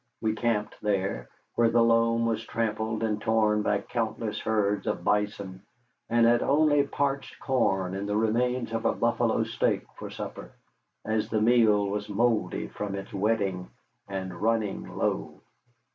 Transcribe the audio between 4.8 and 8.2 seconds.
of bison, and had only parched corn and the